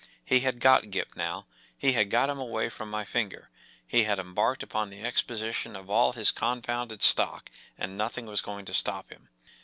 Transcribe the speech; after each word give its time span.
He 0.25 0.39
had 0.39 0.59
got 0.59 0.89
Gip 0.89 1.15
now: 1.15 1.45
he 1.77 1.91
had 1.91 2.09
got 2.09 2.31
him 2.31 2.39
away 2.39 2.69
from 2.69 2.89
my 2.89 3.05
finger; 3.05 3.51
he 3.85 4.05
had 4.05 4.17
embarked 4.17 4.63
upon 4.63 4.89
the 4.89 5.03
exposition 5.03 5.75
of 5.75 5.91
all 5.91 6.13
his 6.13 6.31
confounded 6.31 7.03
stock, 7.03 7.51
and 7.77 7.99
nothing 7.99 8.25
was 8.25 8.41
going 8.41 8.65
to 8.65 8.73
stop 8.73 9.11
him. 9.11 9.29